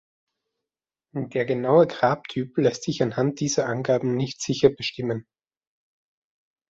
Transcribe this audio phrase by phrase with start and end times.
[1.13, 5.27] Der genaue Grabtyp lässt sich anhand dieser Angaben nicht sicher bestimmen.